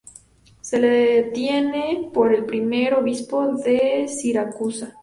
Se 0.61 0.79
le 0.79 1.25
tiene 1.29 2.09
por 2.11 2.33
el 2.33 2.45
primer 2.47 2.95
obispo 2.95 3.53
de 3.57 4.07
Siracusa. 4.07 4.97